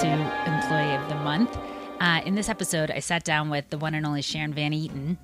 To 0.00 0.08
Employee 0.46 0.94
of 0.94 1.08
the 1.08 1.14
Month. 1.14 1.56
Uh, 2.00 2.20
in 2.26 2.34
this 2.34 2.50
episode, 2.50 2.90
I 2.90 2.98
sat 2.98 3.24
down 3.24 3.48
with 3.48 3.70
the 3.70 3.78
one 3.78 3.94
and 3.94 4.04
only 4.04 4.20
Sharon 4.20 4.52
Van 4.52 4.72
Etten, 4.72 5.16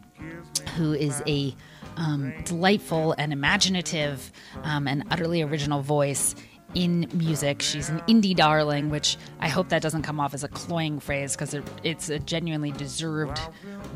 who 0.76 0.94
is 0.94 1.22
a 1.26 1.54
um, 1.98 2.32
delightful 2.44 3.14
and 3.18 3.34
imaginative 3.34 4.32
um, 4.62 4.88
and 4.88 5.04
utterly 5.10 5.42
original 5.42 5.82
voice 5.82 6.34
in 6.74 7.08
music. 7.12 7.62
She's 7.62 7.88
an 7.88 8.00
indie 8.08 8.34
darling, 8.34 8.90
which 8.90 9.16
I 9.40 9.48
hope 9.48 9.68
that 9.70 9.82
doesn't 9.82 10.02
come 10.02 10.20
off 10.20 10.34
as 10.34 10.44
a 10.44 10.48
cloying 10.48 11.00
phrase 11.00 11.34
because 11.34 11.54
it, 11.54 11.64
it's 11.82 12.08
a 12.08 12.18
genuinely 12.18 12.72
deserved 12.72 13.38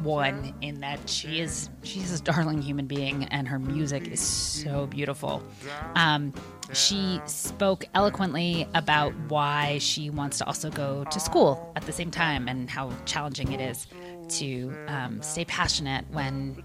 one. 0.02 0.54
In 0.60 0.80
that 0.80 1.08
she 1.08 1.40
is 1.40 1.70
she's 1.82 2.12
a 2.18 2.22
darling 2.22 2.62
human 2.62 2.86
being, 2.86 3.24
and 3.24 3.48
her 3.48 3.58
music 3.58 4.08
is 4.08 4.20
so 4.20 4.86
beautiful. 4.86 5.42
Um, 5.94 6.32
she 6.72 7.20
spoke 7.26 7.84
eloquently 7.94 8.66
about 8.74 9.12
why 9.28 9.78
she 9.78 10.10
wants 10.10 10.38
to 10.38 10.46
also 10.46 10.70
go 10.70 11.04
to 11.04 11.20
school 11.20 11.72
at 11.76 11.82
the 11.82 11.92
same 11.92 12.10
time 12.10 12.48
and 12.48 12.68
how 12.68 12.92
challenging 13.04 13.52
it 13.52 13.60
is 13.60 13.86
to 14.28 14.74
um, 14.88 15.22
stay 15.22 15.44
passionate 15.44 16.04
when 16.10 16.62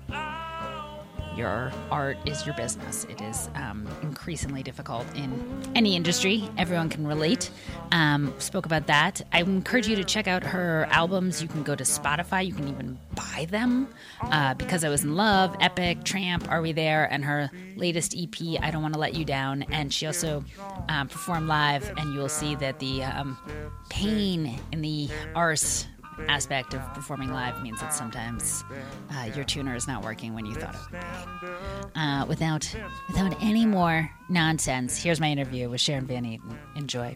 your 1.36 1.72
art 1.90 2.18
is 2.26 2.46
your 2.46 2.56
business. 2.56 3.06
It 3.06 3.22
is 3.22 3.50
um, 3.56 3.88
increasingly 4.02 4.64
difficult 4.64 5.06
in 5.16 5.32
any 5.76 5.96
industry. 5.96 6.50
Everyone 6.58 6.90
can 6.90 7.08
relate. 7.08 7.50
Um, 7.92 8.34
spoke 8.38 8.66
about 8.66 8.88
that. 8.88 9.22
I 9.32 9.42
encourage 9.42 9.88
you 9.88 9.96
to 9.96 10.04
check 10.04 10.28
out 10.28 10.44
her 10.44 10.88
albums. 10.92 11.42
You 11.42 11.48
can 11.48 11.64
go 11.64 11.76
to 11.76 11.84
Spotify. 11.84 12.46
You 12.46 12.54
can 12.54 12.68
even 12.68 13.00
buy 13.16 13.48
them. 13.50 13.88
Uh, 14.22 14.54
because 14.56 14.84
I 14.84 14.90
was 14.90 15.04
in 15.04 15.16
love, 15.16 15.56
Epic, 15.60 16.04
Tramp, 16.04 16.50
Are 16.50 16.62
We 16.62 16.72
There, 16.72 17.06
and 17.12 17.24
her 17.26 17.50
latest 17.76 18.16
EP, 18.18 18.62
I 18.62 18.72
Don't 18.72 18.82
Want 18.82 18.94
to 18.94 19.00
Let 19.00 19.16
You 19.16 19.26
Down. 19.26 19.64
And 19.64 19.94
she 19.94 20.06
also 20.06 20.44
um, 20.90 21.08
performed 21.08 21.48
live, 21.48 21.92
and 21.98 22.14
you 22.14 22.20
will 22.20 22.30
see 22.30 22.56
that 22.56 22.80
the 22.80 23.04
um, 23.04 23.38
pain 23.90 24.60
in 24.72 24.82
the 24.82 25.10
arse 25.36 25.88
aspect 26.28 26.74
of 26.74 26.82
performing 26.94 27.32
live 27.32 27.62
means 27.62 27.80
that 27.82 27.94
sometimes 27.94 28.64
uh, 29.12 29.30
your 29.36 29.44
tuner 29.44 29.76
is 29.76 29.88
not 29.88 30.04
working 30.04 30.34
when 30.34 30.46
you 30.46 30.56
thought 30.56 30.76
it 30.76 30.82
would 30.92 31.02
be. 31.94 32.00
Uh, 32.00 32.26
without 32.26 32.74
without 33.08 33.36
any 33.42 33.66
more 33.66 34.10
nonsense, 34.30 35.02
here's 35.02 35.20
my 35.20 35.30
interview 35.30 35.70
with 35.70 35.82
Sharon 35.82 36.06
Van 36.06 36.24
Etten. 36.24 36.58
Enjoy. 36.76 37.16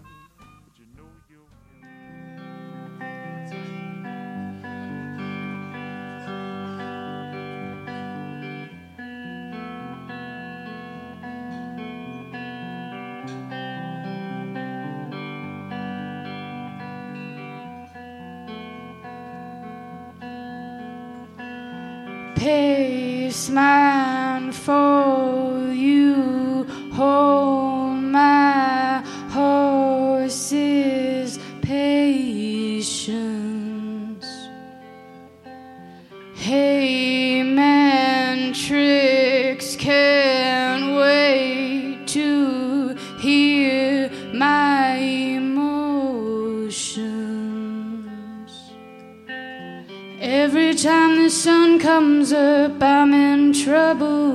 Comes 51.95 52.33
up, 52.33 52.83
I'm 52.83 53.13
in 53.13 53.53
trouble. 53.53 54.33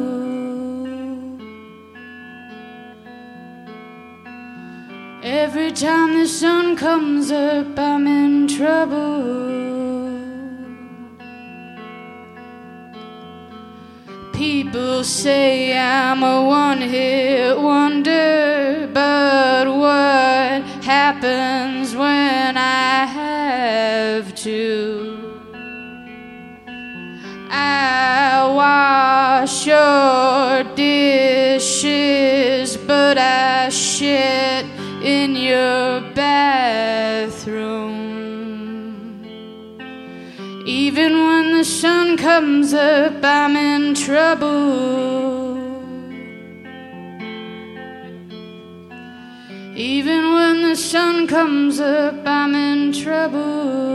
Every 5.23 5.71
time 5.71 6.11
the 6.19 6.27
sun 6.27 6.75
comes 6.75 7.31
up, 7.31 7.79
I'm 7.79 8.07
in 8.07 8.49
trouble. 8.49 9.21
People 14.33 15.05
say 15.05 15.79
I'm 15.79 16.23
a 16.23 16.43
one 16.43 16.81
hit 16.81 17.59
wonder, 17.59 18.89
but 18.95 19.67
what 19.69 20.63
happens 20.83 21.95
when 21.95 22.57
I 22.57 23.05
have 23.05 24.35
to? 24.47 24.90
Your 35.51 36.01
bathroom. 36.15 37.91
Even 40.65 41.13
when 41.27 41.45
the 41.59 41.65
sun 41.65 42.17
comes 42.17 42.73
up, 42.73 43.25
I'm 43.25 43.57
in 43.57 43.95
trouble. 43.95 45.41
Even 49.75 50.35
when 50.35 50.63
the 50.69 50.77
sun 50.77 51.27
comes 51.27 51.81
up, 51.81 52.15
I'm 52.25 52.55
in 52.55 52.93
trouble. 52.93 53.91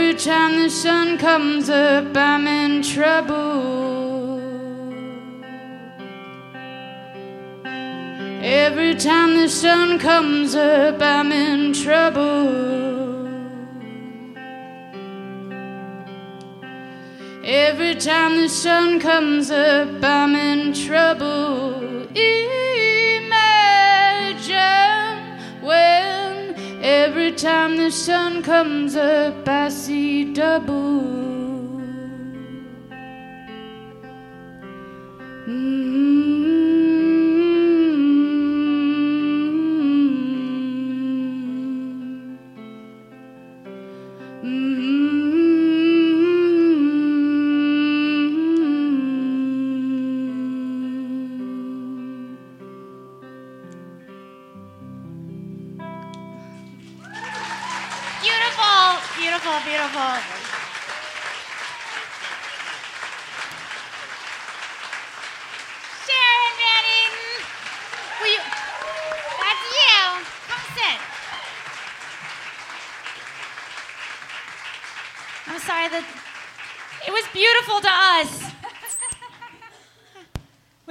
Every 0.00 0.14
time 0.14 0.62
the 0.62 0.70
sun 0.70 1.18
comes 1.18 1.68
up, 1.68 2.16
I'm 2.16 2.46
in 2.46 2.82
trouble. 2.82 4.38
Every 8.40 8.94
time 8.94 9.34
the 9.34 9.48
sun 9.48 9.98
comes 9.98 10.54
up, 10.54 11.02
I'm 11.02 11.32
in 11.32 11.72
trouble. 11.72 13.26
Every 17.44 17.96
time 17.96 18.36
the 18.42 18.48
sun 18.48 19.00
comes 19.00 19.50
up, 19.50 20.04
I'm 20.04 20.36
in 20.36 20.74
trouble. 20.74 22.06
Imagine 22.14 22.77
every 26.98 27.30
time 27.30 27.76
the 27.76 27.90
sun 27.90 28.42
comes 28.42 28.96
up, 28.96 29.46
I 29.46 29.68
see 29.68 30.32
double. 30.32 31.27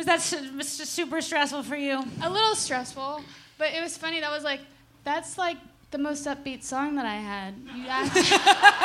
That 0.07 0.21
su- 0.21 0.51
was 0.57 0.67
super 0.67 1.21
stressful 1.21 1.63
for 1.63 1.75
you? 1.75 2.03
A 2.23 2.29
little 2.29 2.55
stressful, 2.55 3.21
but 3.57 3.73
it 3.73 3.81
was 3.81 3.95
funny. 3.97 4.19
That 4.21 4.31
was 4.31 4.43
like, 4.43 4.61
that's 5.03 5.37
like 5.37 5.57
the 5.91 5.97
most 5.97 6.25
upbeat 6.25 6.63
song 6.63 6.95
that 6.95 7.05
I 7.05 7.15
had. 7.15 7.53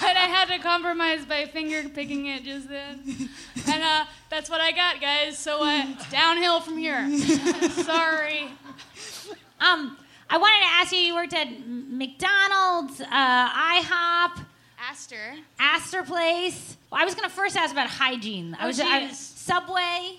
But 0.00 0.16
I 0.16 0.26
had 0.28 0.46
to 0.48 0.58
compromise 0.58 1.24
by 1.24 1.46
finger 1.46 1.88
picking 1.88 2.26
it 2.26 2.42
just 2.44 2.68
then, 2.68 3.00
and 3.66 3.82
uh, 3.82 4.04
that's 4.30 4.48
what 4.50 4.60
I 4.60 4.72
got, 4.72 5.00
guys. 5.00 5.38
So 5.38 5.62
uh, 5.62 5.84
downhill 6.10 6.60
from 6.60 6.76
here. 6.78 7.08
Sorry. 7.70 8.48
Um, 9.60 9.96
I 10.28 10.38
wanted 10.38 10.60
to 10.60 10.70
ask 10.80 10.92
you. 10.92 10.98
You 10.98 11.14
worked 11.14 11.34
at 11.34 11.48
McDonald's, 11.66 13.00
uh, 13.00 13.06
IHOP, 13.10 14.44
Astor. 14.90 15.34
Astor 15.58 16.02
Place. 16.02 16.76
Well, 16.90 17.00
I 17.00 17.04
was 17.04 17.14
gonna 17.14 17.28
first 17.30 17.56
ask 17.56 17.72
about 17.72 17.88
hygiene. 17.88 18.56
I 18.58 18.64
Oh, 18.64 18.66
was 18.68 18.80
I, 18.80 19.02
jeez. 19.02 19.14
Subway. 19.14 20.18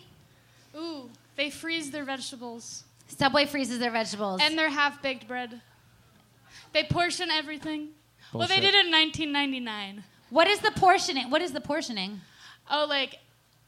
Ooh, 0.78 1.10
they 1.36 1.50
freeze 1.50 1.92
their 1.92 2.04
vegetables 2.04 2.84
Subway 3.08 3.46
freezes 3.46 3.80
their 3.80 3.92
vegetables. 3.92 4.42
and 4.44 4.58
their 4.58 4.70
half-baked 4.70 5.28
bread. 5.28 5.62
They 6.74 6.84
portion 6.84 7.32
everything. 7.32 7.90
Well, 8.34 8.48
they 8.48 8.60
did 8.60 8.76
it 8.76 8.86
in 8.86 8.92
1999. 8.92 10.04
what 10.30 10.48
is 10.48 10.60
the 10.60 10.72
portioning? 10.72 11.30
What 11.30 11.42
is 11.42 11.54
the 11.54 11.62
portioning? 11.62 12.20
Oh, 12.70 12.86
like, 12.88 13.20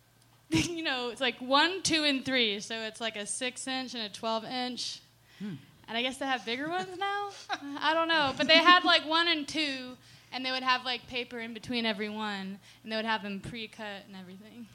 you 0.50 0.84
know, 0.84 1.10
it's 1.10 1.22
like 1.22 1.40
one, 1.40 1.82
two, 1.82 2.04
and 2.04 2.26
three. 2.26 2.60
So 2.60 2.76
it's 2.82 3.00
like 3.00 3.16
a 3.16 3.26
six 3.26 3.68
inch 3.68 3.94
and 3.94 4.04
a 4.04 4.10
12 4.10 4.44
inch. 4.46 5.02
Hmm. 5.40 5.54
And 5.88 5.98
I 5.98 6.02
guess 6.04 6.18
they 6.18 6.26
have 6.26 6.46
bigger 6.46 6.70
ones 6.70 6.98
now? 7.00 7.30
I 7.80 7.94
don't 7.94 8.10
know. 8.10 8.34
But 8.38 8.48
they 8.48 8.58
had 8.58 8.84
like 8.84 9.08
one 9.08 9.28
and 9.28 9.48
two, 9.48 9.96
and 10.32 10.46
they 10.46 10.52
would 10.52 10.64
have 10.64 10.84
like 10.84 11.08
paper 11.08 11.40
in 11.40 11.54
between 11.54 11.86
every 11.86 12.10
one, 12.10 12.60
and 12.84 12.92
they 12.92 12.96
would 12.96 13.06
have 13.06 13.24
them 13.24 13.40
pre 13.40 13.68
cut 13.70 14.04
and 14.08 14.16
everything. 14.20 14.68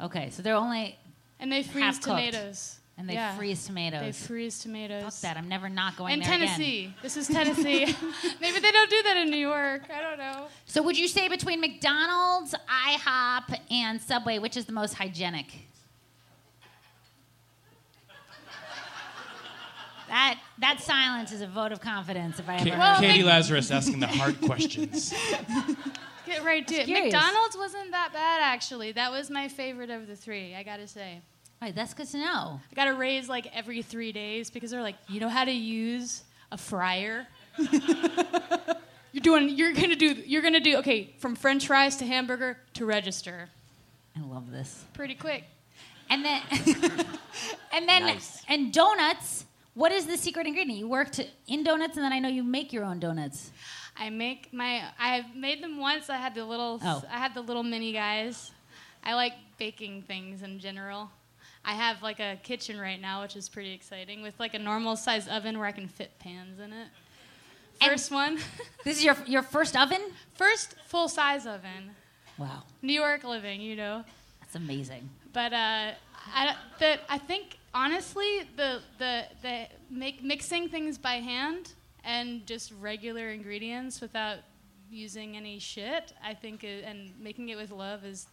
Okay, 0.00 0.30
so 0.30 0.42
they're 0.42 0.56
only 0.56 0.98
And 1.42 1.50
they 1.52 1.62
freeze 1.62 1.98
tomatoes. 1.98 2.78
and 2.96 3.08
they 3.08 3.14
Yeah. 3.14 3.36
freeze 3.36 3.66
tomatoes. 3.66 4.00
They 4.00 4.12
freeze 4.12 4.58
tomatoes. 4.60 5.02
Fuck 5.02 5.14
that! 5.22 5.36
I'm 5.36 5.48
never 5.48 5.68
not 5.68 5.96
going 5.96 6.14
In 6.14 6.20
there 6.20 6.32
again. 6.34 6.46
Tennessee. 6.48 6.94
This 7.02 7.16
is 7.16 7.26
Tennessee. 7.26 7.86
Maybe 8.40 8.60
they 8.60 8.70
don't 8.72 8.88
do 8.90 9.02
that 9.02 9.16
in 9.16 9.28
New 9.30 9.36
York. 9.36 9.82
I 9.92 10.00
don't 10.00 10.18
know. 10.18 10.46
So 10.66 10.82
would 10.82 10.96
you 10.96 11.08
say 11.08 11.28
between 11.28 11.60
McDonald's, 11.60 12.54
IHOP, 12.68 13.58
and 13.72 14.00
Subway, 14.00 14.38
which 14.38 14.56
is 14.56 14.66
the 14.66 14.72
most 14.72 14.94
hygienic? 14.94 15.46
That 20.08 20.38
that 20.58 20.80
silence 20.80 21.32
is 21.32 21.40
a 21.40 21.46
vote 21.46 21.72
of 21.72 21.80
confidence 21.80 22.38
if 22.38 22.48
I 22.48 22.56
ever 22.56 22.64
Ka- 22.64 22.70
heard. 22.70 22.78
Well, 22.78 23.00
Katie 23.00 23.18
Mc- 23.22 23.26
Lazarus 23.26 23.70
asking 23.70 24.00
the 24.00 24.06
hard 24.08 24.40
questions. 24.42 25.12
Get 26.26 26.44
right 26.44 26.66
to 26.68 26.74
it. 26.74 26.84
curious. 26.86 27.12
McDonald's 27.12 27.56
wasn't 27.56 27.90
that 27.92 28.12
bad, 28.12 28.40
actually. 28.42 28.92
That 28.92 29.10
was 29.10 29.28
my 29.30 29.48
favorite 29.48 29.90
of 29.90 30.06
the 30.06 30.14
three, 30.14 30.54
I 30.54 30.62
gotta 30.62 30.86
say. 30.86 31.20
Right, 31.62 31.72
that's 31.72 31.94
good 31.94 32.08
to 32.08 32.18
know. 32.18 32.60
I 32.72 32.74
got 32.74 32.86
to 32.86 32.94
raise 32.94 33.28
like 33.28 33.46
every 33.54 33.82
three 33.82 34.10
days 34.10 34.50
because 34.50 34.72
they're 34.72 34.82
like, 34.82 34.96
you 35.06 35.20
know 35.20 35.28
how 35.28 35.44
to 35.44 35.52
use 35.52 36.24
a 36.50 36.58
fryer? 36.58 37.24
you're 39.12 39.22
doing. 39.22 39.48
You're 39.48 39.72
gonna 39.72 39.94
do. 39.94 40.08
You're 40.26 40.42
gonna 40.42 40.58
do. 40.58 40.78
Okay, 40.78 41.14
from 41.18 41.36
French 41.36 41.68
fries 41.68 41.94
to 41.98 42.04
hamburger 42.04 42.58
to 42.74 42.84
register. 42.84 43.48
I 44.16 44.22
love 44.22 44.50
this. 44.50 44.84
Pretty 44.92 45.14
quick. 45.14 45.44
And 46.10 46.24
then, 46.24 46.42
and 47.72 47.88
then, 47.88 48.18
and 48.48 48.72
donuts. 48.72 49.44
What 49.74 49.92
is 49.92 50.06
the 50.06 50.16
secret 50.16 50.48
ingredient? 50.48 50.80
You 50.80 50.88
worked 50.88 51.20
in 51.46 51.62
donuts, 51.62 51.96
and 51.96 52.04
then 52.04 52.12
I 52.12 52.18
know 52.18 52.28
you 52.28 52.42
make 52.42 52.72
your 52.72 52.82
own 52.82 52.98
donuts. 52.98 53.52
I 53.96 54.10
make 54.10 54.52
my. 54.52 54.82
I've 54.98 55.36
made 55.36 55.62
them 55.62 55.78
once. 55.78 56.10
I 56.10 56.16
had 56.16 56.34
the 56.34 56.44
little. 56.44 56.80
Oh. 56.82 57.04
I 57.08 57.18
had 57.18 57.34
the 57.34 57.42
little 57.42 57.62
mini 57.62 57.92
guys. 57.92 58.50
I 59.04 59.14
like 59.14 59.34
baking 59.58 60.02
things 60.08 60.42
in 60.42 60.58
general. 60.58 61.08
I 61.64 61.74
have 61.74 62.02
like 62.02 62.18
a 62.20 62.38
kitchen 62.42 62.78
right 62.80 63.00
now, 63.00 63.22
which 63.22 63.36
is 63.36 63.48
pretty 63.48 63.72
exciting, 63.72 64.22
with 64.22 64.38
like 64.40 64.54
a 64.54 64.58
normal 64.58 64.96
size 64.96 65.28
oven 65.28 65.58
where 65.58 65.66
I 65.68 65.72
can 65.72 65.88
fit 65.88 66.10
pans 66.18 66.58
in 66.58 66.72
it. 66.72 66.88
And- 67.80 67.90
First 67.90 68.10
one, 68.10 68.38
This 68.84 68.98
is 68.98 69.04
your 69.04 69.16
your 69.26 69.42
first 69.42 69.76
oven. 69.76 70.00
first 70.34 70.74
full 70.86 71.08
size 71.08 71.46
oven. 71.46 71.90
Wow, 72.38 72.62
New 72.80 72.92
York 72.94 73.22
living, 73.24 73.60
you 73.60 73.76
know. 73.76 74.04
that's 74.40 74.54
amazing. 74.56 75.08
But 75.32 75.52
uh, 75.52 75.90
I, 76.34 76.56
the, 76.78 76.98
I 77.08 77.18
think 77.18 77.58
honestly, 77.74 78.42
the 78.56 78.80
the 78.98 79.24
the 79.42 79.66
make, 79.90 80.22
mixing 80.24 80.68
things 80.68 80.98
by 80.98 81.14
hand 81.14 81.72
and 82.04 82.44
just 82.46 82.72
regular 82.80 83.30
ingredients 83.30 84.00
without 84.00 84.38
using 84.90 85.36
any 85.36 85.58
shit, 85.58 86.12
I 86.24 86.34
think, 86.34 86.64
i 86.64 86.68
and 86.90 87.12
making 87.20 87.48
it 87.50 87.56
with 87.56 87.70
love 87.70 88.04
is 88.04 88.26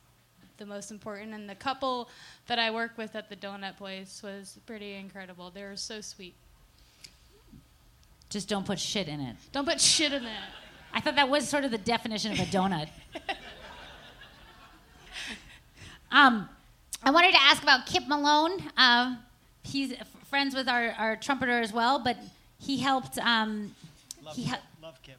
the 0.60 0.66
most 0.66 0.92
important. 0.92 1.34
And 1.34 1.50
the 1.50 1.56
couple 1.56 2.10
that 2.48 2.60
I 2.60 2.70
work 2.70 2.92
with 2.98 3.16
at 3.16 3.30
the 3.30 3.36
donut 3.36 3.78
place 3.78 4.22
was 4.24 4.60
pretty 4.66 4.94
incredible. 4.94 5.50
They 5.50 5.64
were 5.64 5.76
so 5.76 6.02
sweet. 6.02 6.36
Just 8.30 8.48
don't 8.48 8.66
put 8.66 8.78
shit 8.78 9.08
in 9.08 9.20
it. 9.20 9.36
Don't 9.52 9.66
put 9.66 9.82
shit 9.82 10.14
in 10.14 10.24
it. 10.24 10.44
I 10.94 11.02
thought 11.02 11.16
that 11.16 11.30
was 11.30 11.50
sort 11.50 11.64
of 11.64 11.72
the 11.72 11.78
definition 11.80 12.32
of 12.32 12.40
a 12.40 12.44
donut. 12.44 12.90
um, 16.12 16.48
I 17.04 17.12
wanted 17.12 17.32
to 17.32 17.42
ask 17.42 17.64
about 17.64 17.88
Kyp 17.88 18.08
Malone. 18.08 18.62
Uh, 18.78 19.16
he's 19.64 19.96
friends 20.30 20.54
with 20.54 20.68
our, 20.68 20.92
our 20.92 21.16
trumpeter 21.16 21.60
as 21.60 21.74
well, 21.74 22.00
but 22.00 22.18
he 22.60 22.78
helped. 22.78 23.18
Um, 23.18 23.74
he 24.34 24.44
hel- 24.44 24.60
Love 24.82 25.00
Kyp. 25.02 25.16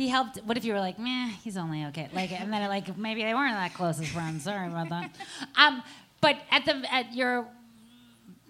He 0.00 0.08
helped. 0.08 0.38
What 0.44 0.56
if 0.56 0.64
you 0.64 0.72
were 0.72 0.80
like, 0.80 0.98
meh, 0.98 1.28
he's 1.44 1.58
only 1.58 1.84
okay. 1.86 2.08
Like, 2.14 2.32
and 2.32 2.50
then 2.50 2.66
like 2.68 2.96
maybe 2.96 3.22
they 3.22 3.34
weren't 3.34 3.54
that 3.54 3.74
close 3.74 4.00
as 4.00 4.08
friends. 4.08 4.44
Sorry 4.44 4.66
about 4.66 4.88
that. 4.88 5.14
Um, 5.56 5.82
but 6.22 6.36
at 6.50 6.64
the 6.64 6.82
at 6.92 7.14
your 7.14 7.46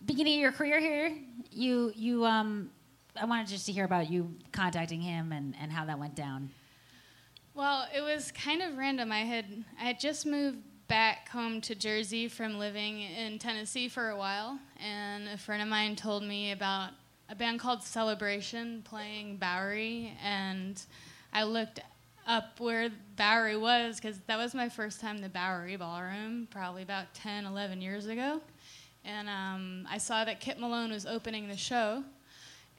beginning 0.06 0.34
of 0.34 0.40
your 0.40 0.52
career 0.52 0.78
here, 0.78 1.12
you 1.50 1.92
you 1.96 2.24
um, 2.24 2.70
I 3.16 3.24
wanted 3.24 3.48
just 3.48 3.66
to 3.66 3.72
hear 3.72 3.84
about 3.84 4.10
you 4.10 4.32
contacting 4.52 5.00
him 5.00 5.32
and, 5.32 5.56
and 5.60 5.72
how 5.72 5.84
that 5.86 5.98
went 5.98 6.14
down. 6.14 6.50
Well, 7.54 7.86
it 7.94 8.00
was 8.00 8.30
kind 8.30 8.62
of 8.62 8.76
random. 8.76 9.10
I 9.10 9.20
had 9.20 9.64
I 9.80 9.84
had 9.86 9.98
just 9.98 10.26
moved 10.26 10.58
back 10.86 11.28
home 11.30 11.60
to 11.62 11.74
Jersey 11.74 12.28
from 12.28 12.58
living 12.58 13.00
in 13.00 13.40
Tennessee 13.40 13.88
for 13.88 14.10
a 14.10 14.16
while, 14.16 14.58
and 14.78 15.28
a 15.28 15.36
friend 15.36 15.62
of 15.62 15.68
mine 15.68 15.96
told 15.96 16.22
me 16.22 16.52
about 16.52 16.90
a 17.28 17.34
band 17.34 17.58
called 17.58 17.82
Celebration 17.82 18.82
playing 18.84 19.38
Bowery, 19.38 20.16
and 20.22 20.80
I 21.32 21.44
looked 21.44 21.80
up 22.26 22.60
where 22.60 22.90
Bowery 23.16 23.56
was 23.56 23.96
because 23.96 24.18
that 24.26 24.36
was 24.36 24.54
my 24.54 24.68
first 24.68 25.00
time 25.00 25.18
the 25.18 25.28
Bowery 25.28 25.76
Ballroom, 25.76 26.48
probably 26.50 26.82
about 26.82 27.12
10, 27.14 27.46
11 27.46 27.80
years 27.80 28.06
ago. 28.06 28.40
And 29.04 29.28
um, 29.28 29.86
I 29.90 29.98
saw 29.98 30.24
that 30.24 30.40
Kyp 30.40 30.58
Malone 30.58 30.90
was 30.90 31.06
opening 31.06 31.48
the 31.48 31.56
show, 31.56 32.04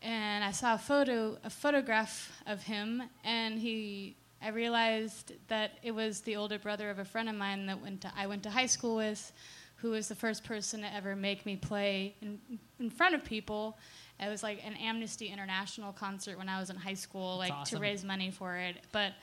and 0.01 0.43
I 0.43 0.51
saw 0.51 0.75
a 0.75 0.77
photo, 0.77 1.37
a 1.43 1.49
photograph 1.49 2.41
of 2.47 2.63
him, 2.63 3.03
and 3.23 3.59
he. 3.59 4.15
I 4.43 4.49
realized 4.49 5.33
that 5.49 5.73
it 5.83 5.91
was 5.91 6.21
the 6.21 6.35
older 6.35 6.57
brother 6.57 6.89
of 6.89 6.97
a 6.97 7.05
friend 7.05 7.29
of 7.29 7.35
mine 7.35 7.67
that 7.67 7.79
went 7.79 8.01
to, 8.01 8.11
I 8.17 8.25
went 8.25 8.41
to 8.43 8.49
high 8.49 8.65
school 8.65 8.95
with, 8.95 9.31
who 9.75 9.91
was 9.91 10.07
the 10.07 10.15
first 10.15 10.43
person 10.43 10.81
to 10.81 10.91
ever 10.91 11.15
make 11.15 11.45
me 11.45 11.55
play 11.55 12.15
in, 12.23 12.39
in 12.79 12.89
front 12.89 13.13
of 13.13 13.23
people. 13.23 13.77
It 14.21 14.29
was 14.29 14.43
like 14.43 14.61
an 14.65 14.75
Amnesty 14.75 15.27
International 15.27 15.91
concert 15.91 16.37
when 16.37 16.47
I 16.47 16.59
was 16.59 16.69
in 16.69 16.75
high 16.75 16.93
school, 16.93 17.37
like 17.37 17.51
awesome. 17.51 17.77
to 17.77 17.81
raise 17.81 18.03
money 18.03 18.31
for 18.31 18.55
it. 18.55 18.77
But 18.91 19.13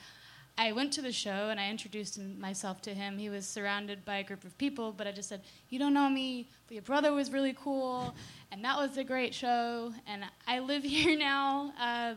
I 0.57 0.73
went 0.73 0.91
to 0.93 1.01
the 1.01 1.11
show 1.13 1.49
and 1.49 1.59
I 1.59 1.69
introduced 1.69 2.17
him, 2.17 2.39
myself 2.39 2.81
to 2.81 2.93
him. 2.93 3.17
He 3.17 3.29
was 3.29 3.47
surrounded 3.47 4.03
by 4.03 4.17
a 4.17 4.23
group 4.23 4.43
of 4.43 4.57
people, 4.57 4.91
but 4.91 5.07
I 5.07 5.11
just 5.11 5.29
said, 5.29 5.41
"You 5.69 5.79
don't 5.79 5.93
know 5.93 6.09
me, 6.09 6.49
but 6.67 6.73
your 6.73 6.83
brother 6.83 7.13
was 7.13 7.31
really 7.31 7.55
cool, 7.57 8.13
and 8.51 8.63
that 8.65 8.77
was 8.77 8.97
a 8.97 9.03
great 9.03 9.33
show." 9.33 9.93
And 10.05 10.25
I 10.45 10.59
live 10.59 10.83
here 10.95 11.17
now. 11.17 11.73
Uh, 11.79 12.15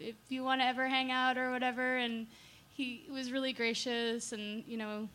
if 0.00 0.16
you 0.28 0.44
want 0.44 0.60
to 0.60 0.66
ever 0.66 0.88
hang 0.88 1.10
out 1.10 1.36
or 1.36 1.50
whatever. 1.50 1.96
And 1.96 2.26
he 2.68 3.06
was 3.10 3.32
really 3.32 3.52
gracious, 3.52 4.32
and 4.32 4.64
you 4.66 4.76
know, 4.76 5.08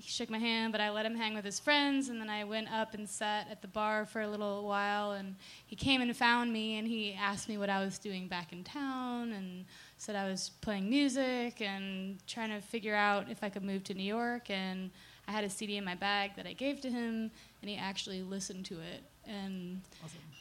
he 0.00 0.10
shook 0.10 0.30
my 0.30 0.38
hand, 0.38 0.72
but 0.72 0.80
I 0.80 0.90
let 0.90 1.04
him 1.04 1.14
hang 1.14 1.34
with 1.34 1.44
his 1.44 1.60
friends. 1.60 2.08
And 2.08 2.20
then 2.20 2.30
I 2.30 2.44
went 2.44 2.72
up 2.72 2.94
and 2.94 3.08
sat 3.08 3.48
at 3.50 3.60
the 3.60 3.68
bar 3.68 4.06
for 4.06 4.20
a 4.22 4.28
little 4.28 4.66
while. 4.66 5.12
And 5.12 5.36
he 5.66 5.76
came 5.76 6.00
and 6.00 6.16
found 6.16 6.52
me, 6.52 6.78
and 6.78 6.88
he 6.88 7.12
asked 7.12 7.48
me 7.48 7.58
what 7.58 7.68
I 7.68 7.84
was 7.84 7.98
doing 7.98 8.26
back 8.26 8.52
in 8.52 8.64
town, 8.64 9.32
and 9.32 9.66
said 9.98 10.16
I 10.16 10.28
was 10.28 10.50
playing 10.60 10.88
music 10.88 11.60
and 11.60 12.18
trying 12.26 12.50
to 12.50 12.60
figure 12.60 12.94
out 12.94 13.30
if 13.30 13.44
I 13.44 13.50
could 13.50 13.64
move 13.64 13.84
to 13.84 13.94
New 13.94 14.02
York. 14.02 14.50
And 14.50 14.90
I 15.28 15.32
had 15.32 15.44
a 15.44 15.50
CD 15.50 15.76
in 15.76 15.84
my 15.84 15.94
bag 15.94 16.32
that 16.36 16.46
I 16.46 16.54
gave 16.54 16.80
to 16.80 16.90
him, 16.90 17.30
and 17.60 17.70
he 17.70 17.76
actually 17.76 18.22
listened 18.22 18.64
to 18.66 18.74
it 18.80 19.02
and 19.26 19.82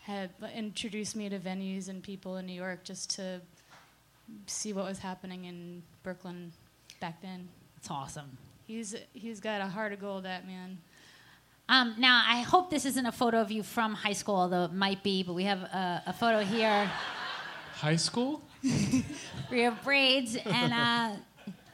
had 0.04 0.32
introduced 0.56 1.16
me 1.16 1.30
to 1.30 1.38
venues 1.38 1.90
and 1.90 2.02
people 2.02 2.38
in 2.38 2.46
New 2.46 2.54
York 2.54 2.84
just 2.84 3.10
to 3.18 3.42
see 4.48 4.74
what 4.74 4.86
was 4.86 5.00
happening 5.00 5.46
in 5.46 5.84
Brooklyn 6.02 6.52
back 7.00 7.22
then. 7.22 7.50
It's 7.78 7.92
awesome. 7.92 8.38
He's 8.70 8.96
he's 9.14 9.40
got 9.40 9.62
a 9.62 9.66
heart 9.66 9.94
of 9.94 10.00
gold, 10.00 10.26
that 10.26 10.46
man. 10.46 10.78
Um, 11.68 11.96
now, 11.98 12.24
I 12.28 12.42
hope 12.42 12.70
this 12.70 12.86
isn't 12.86 13.04
a 13.08 13.12
photo 13.12 13.42
of 13.42 13.50
you 13.50 13.64
from 13.64 13.96
high 13.96 14.14
school, 14.14 14.36
although 14.36 14.66
it 14.66 14.74
might 14.74 15.02
be, 15.02 15.24
but 15.24 15.34
we 15.34 15.46
have 15.46 15.64
a, 15.64 16.04
a 16.06 16.14
photo 16.14 16.42
here 16.42 16.92
High 17.74 17.96
school? 17.96 18.44
we 19.50 19.62
have 19.62 19.84
braids 19.84 20.36
and 20.36 20.72
uh, 20.72 21.16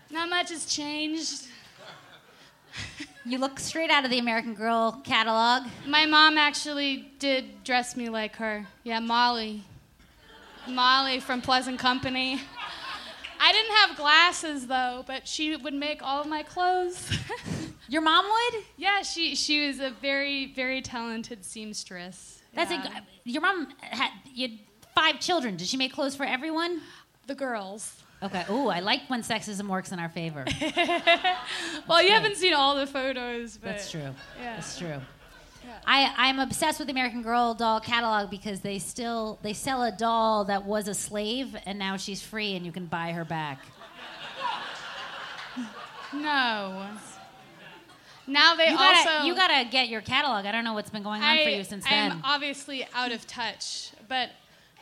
Not 0.09 0.29
much 0.29 0.51
has 0.51 0.65
changed. 0.67 1.47
you 3.25 3.39
look 3.39 3.59
straight 3.59 3.89
out 3.89 4.05
of 4.05 4.09
the 4.09 4.19
American 4.19 4.53
Girl 4.53 5.01
catalog. 5.03 5.63
My 5.85 6.05
mom 6.05 6.37
actually 6.37 7.11
did 7.19 7.61
dress 7.65 7.97
me 7.97 8.07
like 8.07 8.37
her. 8.37 8.67
Yeah, 8.85 9.01
Molly. 9.01 9.65
Molly 10.65 11.19
from 11.19 11.41
Pleasant 11.41 11.77
Company. 11.77 12.39
I 13.39 13.51
didn't 13.51 13.75
have 13.75 13.97
glasses 13.97 14.67
though, 14.67 15.03
but 15.05 15.27
she 15.27 15.55
would 15.55 15.73
make 15.73 16.01
all 16.03 16.21
of 16.21 16.27
my 16.27 16.43
clothes. 16.43 17.11
Your 17.87 18.01
mom 18.01 18.25
would? 18.25 18.63
yeah, 18.77 19.03
she 19.03 19.35
she 19.35 19.67
was 19.67 19.79
a 19.79 19.91
very 19.91 20.53
very 20.53 20.81
talented 20.81 21.45
seamstress. 21.45 22.41
That's 22.53 22.71
yeah. 22.71 22.99
a, 22.99 23.29
your 23.29 23.41
mom 23.41 23.67
had 23.79 24.11
you 24.33 24.47
had 24.47 24.59
five 24.95 25.19
children. 25.19 25.55
Did 25.57 25.67
she 25.67 25.77
make 25.77 25.93
clothes 25.93 26.15
for 26.15 26.25
everyone? 26.25 26.81
the 27.27 27.35
girls. 27.35 28.01
Okay. 28.23 28.45
Ooh, 28.49 28.69
I 28.69 28.79
like 28.79 29.01
when 29.07 29.21
sexism 29.21 29.67
works 29.67 29.91
in 29.91 29.99
our 29.99 30.09
favor. 30.09 30.45
Well, 31.87 32.01
you 32.01 32.09
haven't 32.09 32.37
seen 32.37 32.53
all 32.55 32.75
the 32.75 32.87
photos, 32.87 33.57
but 33.57 33.69
That's 33.69 33.91
true. 33.91 34.01
Yeah. 34.39 34.55
That's 34.55 34.79
true. 34.79 34.99
I, 35.85 36.13
I'm 36.17 36.39
obsessed 36.39 36.79
with 36.79 36.87
the 36.87 36.91
American 36.91 37.21
Girl 37.21 37.53
doll 37.53 37.79
catalog 37.79 38.29
because 38.29 38.61
they 38.61 38.79
still 38.79 39.39
they 39.41 39.53
sell 39.53 39.83
a 39.83 39.91
doll 39.91 40.45
that 40.45 40.65
was 40.65 40.87
a 40.87 40.93
slave 40.93 41.55
and 41.65 41.77
now 41.79 41.97
she's 41.97 42.21
free 42.21 42.55
and 42.55 42.65
you 42.65 42.71
can 42.71 42.85
buy 42.85 43.11
her 43.11 43.25
back. 43.25 43.59
No. 46.13 46.87
Now 48.27 48.55
they 48.55 48.69
You 48.69 48.77
gotta, 48.77 49.09
also 49.09 49.27
you 49.27 49.35
gotta 49.35 49.69
get 49.69 49.89
your 49.89 50.01
catalog. 50.01 50.45
I 50.45 50.51
don't 50.51 50.63
know 50.63 50.73
what's 50.73 50.89
been 50.89 51.03
going 51.03 51.21
on 51.21 51.37
I, 51.37 51.43
for 51.43 51.49
you 51.49 51.63
since 51.63 51.85
then. 51.85 52.13
I'm 52.13 52.21
obviously 52.23 52.87
out 52.93 53.11
of 53.11 53.27
touch, 53.27 53.91
but 54.07 54.29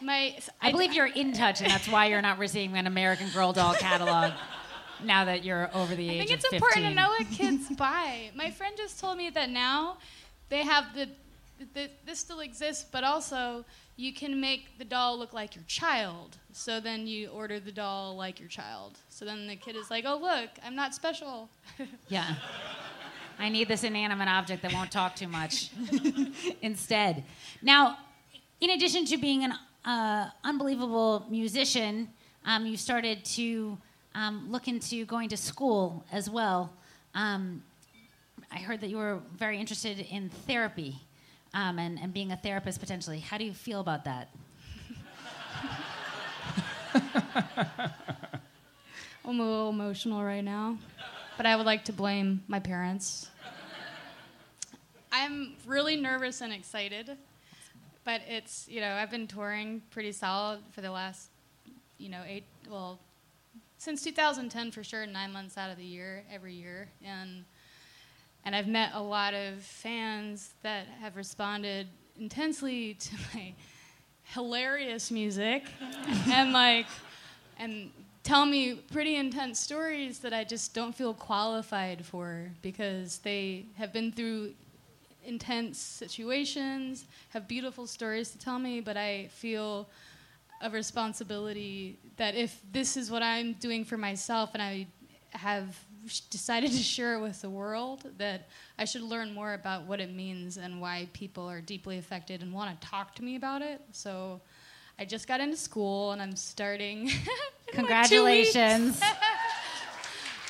my 0.02 0.38
I 0.62 0.72
believe 0.72 0.94
you're 0.94 1.08
in 1.08 1.34
touch, 1.34 1.62
and 1.62 1.70
that's 1.70 1.88
why 1.88 2.08
you're 2.08 2.22
not 2.22 2.40
receiving 2.40 2.78
an 2.78 2.88
American 2.88 3.30
Girl 3.32 3.52
doll 3.52 3.74
catalog 3.74 4.34
now 5.04 5.26
that 5.26 5.44
you're 5.44 5.70
over 5.74 5.96
the 5.96 6.10
I 6.10 6.14
age 6.14 6.22
I 6.22 6.26
think 6.26 6.38
it's 6.38 6.46
of 6.46 6.52
15. 6.52 6.58
important 6.58 6.86
to 6.86 6.94
know 6.94 7.10
what 7.10 7.30
kids 7.32 7.70
buy. 7.78 8.30
My 8.36 8.50
friend 8.52 8.76
just 8.78 9.00
told 9.00 9.18
me 9.18 9.30
that 9.32 9.50
now 9.50 9.98
they 10.50 10.64
have 10.64 10.94
the, 10.94 11.10
the 11.74 11.90
this 12.06 12.20
still 12.20 12.40
exists, 12.42 12.86
but 12.92 13.04
also 13.04 13.66
you 13.96 14.14
can 14.14 14.40
make 14.40 14.78
the 14.78 14.86
doll 14.86 15.18
look 15.18 15.34
like 15.34 15.56
your 15.56 15.64
child. 15.68 16.38
So 16.52 16.80
then 16.80 17.08
you 17.08 17.30
order 17.30 17.60
the 17.60 17.72
doll 17.72 18.16
like 18.16 18.40
your 18.40 18.50
child. 18.50 18.98
So 19.10 19.26
then 19.26 19.48
the 19.48 19.56
kid 19.56 19.76
is 19.76 19.90
like, 19.90 20.06
"Oh 20.08 20.18
look, 20.18 20.50
I'm 20.66 20.76
not 20.76 20.94
special." 20.94 21.50
Yeah. 22.10 22.36
I 23.40 23.50
need 23.50 23.68
this 23.68 23.84
inanimate 23.84 24.28
object 24.28 24.62
that 24.62 24.74
won't 24.74 24.92
talk 24.92 25.16
too 25.16 25.28
much 25.28 25.72
instead. 26.62 27.24
Now, 27.64 27.98
in 28.62 28.70
addition 28.70 29.06
to 29.06 29.18
being 29.18 29.44
an 29.44 29.54
uh, 29.86 30.30
unbelievable 30.44 31.26
musician, 31.30 32.10
um, 32.46 32.66
you 32.66 32.78
started 32.78 33.26
to 33.26 33.78
um, 34.16 34.52
look 34.52 34.68
into 34.68 35.06
going 35.06 35.30
to 35.30 35.38
school 35.38 36.06
as 36.12 36.30
well. 36.30 36.72
Um, 37.16 37.64
I 38.54 38.60
heard 38.60 38.82
that 38.82 38.90
you 38.92 38.98
were 38.98 39.20
very 39.36 39.58
interested 39.60 40.00
in 40.00 40.30
therapy 40.30 41.00
um, 41.56 41.80
and, 41.80 41.98
and 41.98 42.14
being 42.14 42.32
a 42.32 42.38
therapist 42.38 42.80
potentially. 42.80 43.20
How 43.20 43.40
do 43.40 43.46
you 43.46 43.54
feel 43.54 43.80
about 43.80 44.06
that? 44.06 44.30
I'm 49.26 49.40
a 49.40 49.44
little 49.44 49.70
emotional 49.70 50.24
right 50.24 50.44
now, 50.44 50.78
but 51.36 51.48
I 51.48 51.56
would 51.56 51.66
like 51.66 51.84
to 51.86 51.94
blame 51.94 52.44
my 52.48 52.60
parents. 52.60 53.32
I'm 55.12 55.56
really 55.66 55.96
nervous 55.96 56.42
and 56.42 56.54
excited, 56.54 57.18
but 58.04 58.22
it's, 58.28 58.68
you 58.70 58.82
know, 58.82 58.94
I've 58.94 59.10
been 59.10 59.26
touring 59.26 59.82
pretty 59.90 60.12
solid 60.12 60.60
for 60.72 60.82
the 60.82 60.92
last, 60.92 61.32
you 61.98 62.10
know, 62.10 62.22
eight, 62.28 62.46
well, 62.70 63.00
since 63.80 64.04
2010 64.04 64.70
for 64.70 64.84
sure, 64.84 65.08
nine 65.08 65.34
months 65.34 65.58
out 65.58 65.72
of 65.72 65.78
the 65.78 65.84
year, 65.84 66.24
every 66.32 66.54
year. 66.54 66.88
And, 67.04 67.46
and 68.46 68.56
I've 68.56 68.68
met 68.68 68.92
a 68.94 69.02
lot 69.02 69.34
of 69.34 69.62
fans 69.62 70.54
that 70.64 70.88
have 71.00 71.16
responded 71.16 71.88
intensely 72.20 72.96
to 72.96 73.16
my 73.34 73.54
hilarious 74.24 75.12
music 75.12 75.66
and 76.28 76.54
like 76.54 76.88
and 77.58 77.92
tell 78.24 78.46
me 78.46 78.76
pretty 78.92 79.16
intense 79.16 79.60
stories 79.60 80.20
that 80.20 80.34
I 80.34 80.44
just 80.44 80.74
don't 80.74 80.96
feel 80.96 81.14
qualified 81.14 82.06
for 82.06 82.50
because 82.62 83.20
they 83.20 83.66
have 83.76 83.92
been 83.92 84.12
through 84.12 84.54
intense 85.26 85.78
situations, 85.78 87.06
have 87.30 87.48
beautiful 87.48 87.86
stories 87.86 88.30
to 88.32 88.38
tell 88.38 88.60
me, 88.60 88.80
but 88.82 88.98
I 88.98 89.28
feel 89.28 89.88
a 90.62 90.70
responsibility 90.70 91.98
that 92.18 92.36
if 92.36 92.60
this 92.72 92.96
is 92.96 93.12
what 93.12 93.22
I'm 93.22 93.54
doing 93.54 93.84
for 93.84 93.98
myself 93.98 94.52
and 94.54 94.64
I 94.64 94.88
have 95.32 95.78
decided 96.30 96.72
to 96.72 96.78
share 96.78 97.16
it 97.16 97.22
with 97.22 97.42
the 97.42 97.50
world, 97.50 98.10
that 98.18 98.50
I 98.78 98.86
should 98.86 99.04
learn 99.04 99.34
more 99.34 99.54
about 99.54 99.84
what 99.84 100.00
it 100.00 100.14
means 100.14 100.58
and 100.58 100.82
why 100.82 101.08
people 101.14 101.50
are 101.50 101.62
deeply 101.62 101.98
affected 101.98 102.42
and 102.42 102.54
want 102.54 102.80
to 102.80 102.88
talk 102.88 103.16
to 103.16 103.24
me 103.24 103.36
about 103.36 103.62
it. 103.62 103.82
So 103.92 104.42
I 105.00 105.06
just 105.06 105.28
got 105.28 105.40
into 105.40 105.58
school 105.58 106.12
and 106.12 106.22
I'm 106.22 106.36
starting. 106.36 107.10
in 107.74 107.86
like 107.86 108.10
two 108.10 108.24
weeks. 108.26 108.54
Congratulations. 108.54 109.02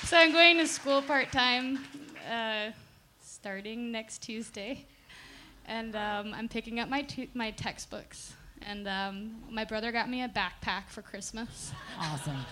So 0.06 0.18
I'm 0.18 0.34
going 0.34 0.58
to 0.58 0.68
school 0.68 1.02
part 1.02 1.32
time, 1.32 1.80
uh, 2.30 2.72
starting 3.22 3.90
next 3.90 4.20
Tuesday, 4.20 4.86
and 5.66 5.96
um, 5.96 6.34
I'm 6.36 6.50
picking 6.50 6.82
up 6.82 6.90
my 6.90 7.04
tu- 7.04 7.30
my 7.34 7.52
textbooks. 7.52 8.34
And 8.62 8.88
um, 8.88 9.36
my 9.50 9.64
brother 9.64 9.92
got 9.94 10.10
me 10.10 10.22
a 10.22 10.28
backpack 10.28 10.90
for 10.90 11.02
Christmas. 11.02 11.72
awesome. 11.98 12.46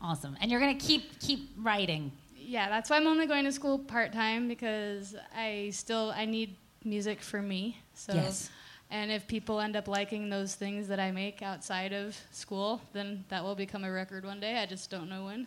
Awesome. 0.00 0.36
And 0.40 0.50
you're 0.50 0.60
going 0.60 0.76
to 0.78 0.84
keep 0.86 1.18
keep 1.20 1.50
writing. 1.58 2.12
Yeah, 2.36 2.68
that's 2.68 2.88
why 2.88 2.96
I'm 2.96 3.06
only 3.06 3.26
going 3.26 3.44
to 3.44 3.52
school 3.52 3.78
part 3.78 4.12
time 4.12 4.48
because 4.48 5.14
I 5.36 5.70
still 5.72 6.12
I 6.14 6.24
need 6.24 6.56
music 6.84 7.20
for 7.20 7.42
me. 7.42 7.78
So 7.94 8.14
Yes. 8.14 8.50
and 8.90 9.10
if 9.10 9.26
people 9.26 9.60
end 9.60 9.76
up 9.76 9.88
liking 9.88 10.30
those 10.30 10.54
things 10.54 10.88
that 10.88 11.00
I 11.00 11.10
make 11.10 11.42
outside 11.42 11.92
of 11.92 12.16
school, 12.30 12.80
then 12.92 13.24
that 13.28 13.42
will 13.42 13.54
become 13.54 13.84
a 13.84 13.90
record 13.90 14.24
one 14.24 14.40
day. 14.40 14.56
I 14.58 14.66
just 14.66 14.88
don't 14.90 15.08
know 15.10 15.24
when. 15.26 15.46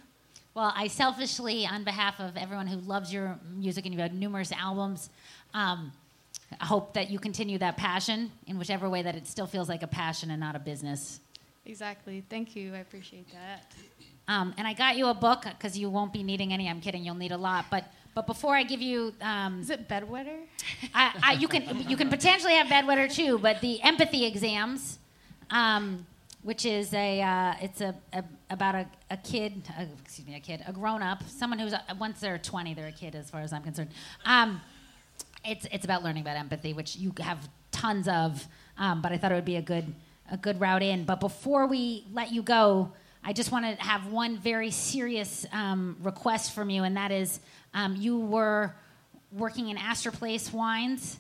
Well, 0.54 0.74
I 0.76 0.88
selfishly, 0.88 1.66
on 1.66 1.86
behalf 1.86 2.20
of 2.20 2.36
everyone 2.36 2.68
who 2.68 2.78
loves 2.82 3.14
your 3.14 3.40
music 3.56 3.86
and 3.86 3.94
you've 3.94 4.02
had 4.02 4.14
numerous 4.14 4.52
albums, 4.52 5.10
um, 5.54 5.94
hope 6.60 6.94
that 6.94 7.10
you 7.10 7.20
continue 7.20 7.58
that 7.60 7.78
passion 7.78 8.30
in 8.48 8.60
whichever 8.60 8.90
way 8.90 9.02
that 9.02 9.16
it 9.16 9.28
still 9.28 9.48
feels 9.48 9.70
like 9.70 9.82
a 9.82 9.88
passion 9.88 10.30
and 10.30 10.42
not 10.42 10.56
a 10.58 10.60
business. 10.60 11.22
Exactly. 11.66 12.24
Thank 12.30 12.54
you. 12.56 12.74
I 12.76 12.80
appreciate 12.80 13.32
that. 13.32 13.74
Um, 14.28 14.54
and 14.58 14.68
I 14.68 14.74
got 14.74 14.98
you 14.98 15.08
a 15.08 15.14
book 15.14 15.44
because 15.44 15.78
you 15.78 15.90
won't 15.90 16.14
be 16.14 16.24
needing 16.24 16.54
any. 16.54 16.70
I'm 16.70 16.82
kidding. 16.82 17.04
You'll 17.04 17.16
need 17.16 17.32
a 17.32 17.38
lot. 17.38 17.66
But 17.70 17.86
but 18.14 18.28
before 18.28 18.56
I 18.56 18.64
give 18.64 18.82
you, 18.82 19.14
um, 19.22 19.62
Is 19.62 19.70
it 19.70 19.88
bedwetter? 19.88 20.38
I, 20.94 21.12
I, 21.24 21.34
you 21.34 21.48
can 21.48 21.90
you 21.90 21.96
can 21.96 22.10
potentially 22.10 22.54
have 22.54 22.68
bedwetter 22.68 23.12
too. 23.12 23.38
But 23.40 23.62
the 23.62 23.82
empathy 23.82 24.26
exams, 24.26 25.00
um, 25.50 26.06
which 26.44 26.66
is 26.66 26.94
a 26.94 27.22
uh, 27.22 27.54
it's 27.62 27.82
a, 27.82 27.96
a 28.14 28.24
about 28.50 28.76
a, 28.76 28.86
a 29.10 29.18
kid, 29.18 29.64
uh, 29.78 29.86
excuse 30.04 30.28
me, 30.28 30.36
a 30.36 30.40
kid, 30.40 30.64
a 30.68 30.74
grown 30.74 31.02
up, 31.02 31.24
someone 31.28 31.58
who's 31.60 31.74
uh, 31.74 31.80
once 32.00 32.20
they're 32.20 32.38
20, 32.38 32.74
they're 32.74 32.88
a 32.88 32.92
kid 32.92 33.16
as 33.16 33.30
far 33.30 33.42
as 33.42 33.54
I'm 33.54 33.64
concerned. 33.64 33.92
Um, 34.26 34.62
it's 35.46 35.66
it's 35.72 35.86
about 35.86 36.04
learning 36.04 36.24
about 36.24 36.36
empathy, 36.38 36.74
which 36.74 36.98
you 36.98 37.14
have 37.22 37.50
tons 37.72 38.08
of. 38.08 38.46
Um, 38.78 39.02
but 39.02 39.12
I 39.12 39.18
thought 39.18 39.32
it 39.32 39.36
would 39.36 39.46
be 39.46 39.56
a 39.56 39.62
good 39.62 39.94
a 40.30 40.38
good 40.38 40.60
route 40.60 40.84
in. 40.84 41.06
But 41.06 41.20
before 41.22 41.66
we 41.66 42.06
let 42.12 42.32
you 42.32 42.42
go, 42.42 42.92
I 43.24 43.34
just 43.34 43.52
want 43.52 43.66
to 43.66 43.84
have 43.84 44.08
one 44.08 44.38
very 44.38 44.72
serious 44.72 45.46
um, 45.52 45.96
request 46.02 46.54
from 46.54 46.70
you, 46.70 46.84
and 46.84 46.98
that 46.98 47.12
is 47.12 47.40
um, 47.74 47.96
you 47.96 48.18
were 48.20 48.74
working 49.32 49.70
in 49.70 49.78
Astor 49.78 50.12
Place 50.12 50.52
Wines. 50.52 51.20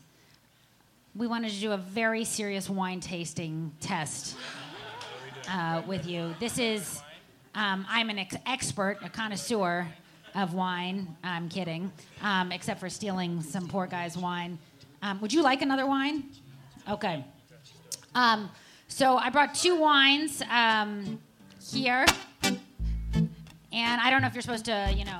We 1.15 1.27
wanted 1.27 1.51
to 1.51 1.59
do 1.59 1.71
a 1.73 1.77
very 1.77 2.23
serious 2.23 2.69
wine 2.69 2.99
tasting 3.01 3.71
test. 3.81 4.35
uh, 5.49 5.81
with 5.85 6.07
you. 6.07 6.33
This 6.39 6.57
is, 6.57 7.01
um, 7.55 7.85
I'm 7.89 8.09
an 8.09 8.19
ex- 8.19 8.35
expert, 8.45 8.97
a 9.03 9.09
connoisseur 9.09 9.87
of 10.35 10.53
wine. 10.53 11.15
I'm 11.23 11.49
kidding, 11.49 11.91
um, 12.21 12.51
except 12.51 12.79
for 12.79 12.89
stealing 12.89 13.41
some 13.41 13.67
poor 13.67 13.85
guy's 13.87 14.17
wine. 14.17 14.57
Um, 15.01 15.19
would 15.21 15.33
you 15.33 15.41
like 15.41 15.61
another 15.61 15.85
wine? 15.85 16.23
Okay. 16.89 17.25
Um, 18.15 18.49
so 18.87 19.17
I 19.17 19.29
brought 19.29 19.55
two 19.55 19.79
wines 19.79 20.41
here, 21.69 22.05
and 22.43 24.01
I 24.01 24.09
don't 24.09 24.21
know 24.21 24.27
if 24.27 24.33
you're 24.33 24.41
supposed 24.41 24.65
to, 24.65 24.93
you 24.95 25.05
know, 25.05 25.19